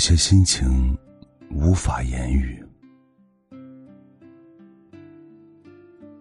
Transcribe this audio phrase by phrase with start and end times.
[0.00, 0.96] 些心情
[1.50, 2.64] 无法言语，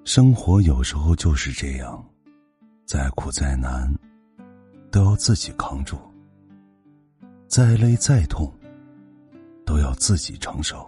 [0.03, 2.05] 生活有时候就是这样，
[2.85, 3.89] 再苦再难
[4.91, 5.97] 都要自己扛住，
[7.47, 8.53] 再累再痛
[9.65, 10.85] 都要自己承受，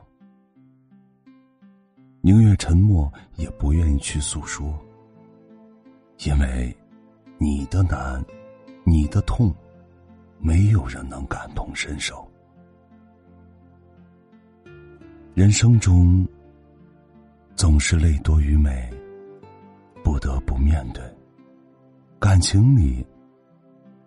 [2.20, 4.78] 宁愿沉默也不愿意去诉说，
[6.26, 6.76] 因为
[7.38, 8.22] 你的难，
[8.84, 9.56] 你的痛，
[10.40, 12.30] 没有人能感同身受。
[15.34, 16.28] 人生中，
[17.56, 18.90] 总是泪多于美，
[20.04, 21.02] 不得不面对；
[22.20, 23.06] 感情里，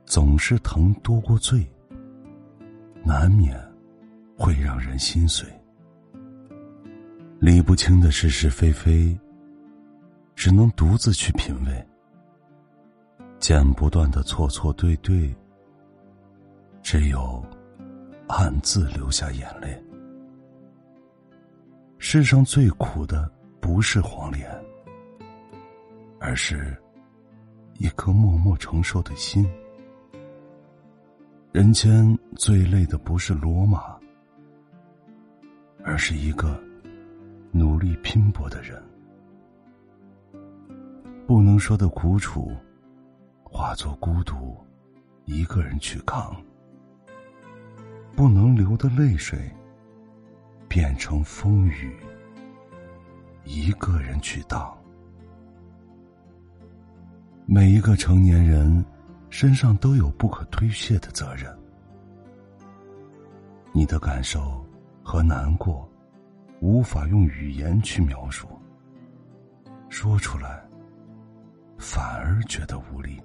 [0.04, 1.66] 总是疼多过醉，
[3.02, 3.58] 难免
[4.36, 5.48] 会让人心碎。
[7.40, 9.18] 理不清的是是非非，
[10.36, 11.72] 只能独自去品味；
[13.38, 15.34] 剪不断的错错对对，
[16.82, 17.42] 只有
[18.28, 19.82] 暗自流下眼泪。
[22.16, 24.48] 世上最苦的不是黄连，
[26.20, 26.80] 而是
[27.78, 29.44] 一颗默默承受的心。
[31.50, 33.98] 人间最累的不是罗马，
[35.82, 36.56] 而是一个
[37.50, 38.80] 努力拼搏的人。
[41.26, 42.52] 不能说的苦楚，
[43.42, 44.56] 化作孤独，
[45.24, 46.32] 一个人去扛；
[48.14, 49.52] 不能流的泪水。
[50.74, 51.96] 变成风雨，
[53.44, 54.76] 一个人去挡。
[57.46, 58.84] 每一个成年人
[59.30, 61.56] 身上都有不可推卸的责任。
[63.70, 64.66] 你的感受
[65.00, 65.88] 和难过，
[66.58, 68.48] 无法用语言去描述，
[69.88, 70.60] 说出来
[71.78, 73.22] 反而觉得无力。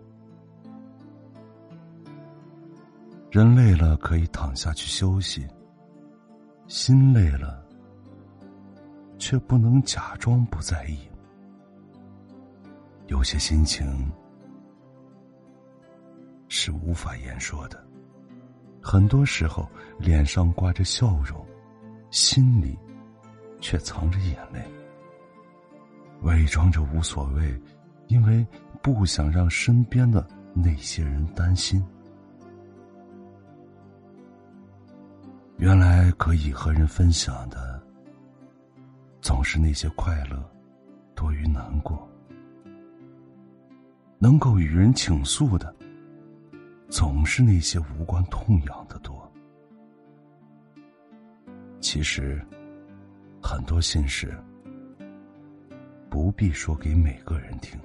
[3.31, 5.47] 人累了可以躺下去休息。
[6.69, 7.65] 心累了，
[9.17, 10.99] 却不能假装不在意。
[13.07, 14.07] 有些心情
[16.47, 17.83] 是无法言说的，
[18.83, 21.43] 很多时候脸上挂着笑容，
[22.11, 22.77] 心里
[23.59, 24.63] 却藏着眼泪，
[26.21, 27.59] 伪装着无所谓，
[28.09, 28.45] 因为
[28.83, 31.83] 不想让身边的那些人担心。
[35.59, 37.83] 原来可以和人分享的，
[39.19, 40.41] 总是那些快乐
[41.13, 41.97] 多于难过；
[44.17, 45.75] 能够与人倾诉的，
[46.87, 49.29] 总是那些无关痛痒的多。
[51.81, 52.41] 其实，
[53.43, 54.33] 很多心事
[56.09, 57.77] 不必说给每个人听，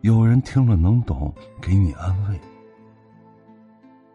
[0.00, 2.40] 有人听了能懂，给你安慰。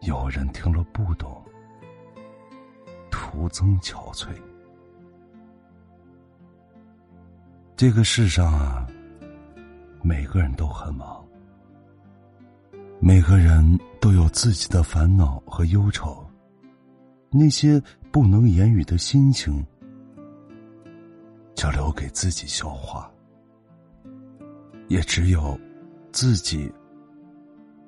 [0.00, 1.42] 有人听了不懂，
[3.10, 4.28] 徒增憔悴。
[7.74, 8.86] 这个世上啊，
[10.02, 11.22] 每个人都很忙，
[13.00, 16.24] 每个人都有自己的烦恼和忧愁，
[17.30, 19.66] 那些不能言语的心情，
[21.54, 23.10] 就留给自己消化，
[24.88, 25.58] 也只有
[26.12, 26.72] 自己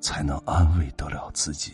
[0.00, 1.72] 才能安慰得了自己。